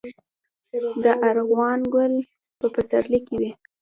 د 1.03 1.05
ارغوان 1.29 1.79
ګل 1.93 2.13
په 2.59 2.67
پسرلي 2.73 3.19
کې 3.27 3.35
وي 3.39 3.51